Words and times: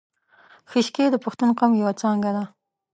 خیشکي 0.71 1.05
د 1.11 1.15
پښتون 1.23 1.49
قوم 1.59 1.71
یو 1.81 1.91
څانګه 2.01 2.31
ده 2.35 2.43